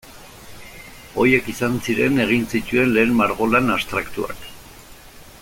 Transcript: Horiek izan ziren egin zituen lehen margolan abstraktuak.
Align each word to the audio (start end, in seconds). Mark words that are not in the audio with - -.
Horiek 1.23 1.49
izan 1.53 1.75
ziren 1.89 2.17
egin 2.25 2.49
zituen 2.55 2.91
lehen 2.97 3.15
margolan 3.21 3.71
abstraktuak. 3.77 4.51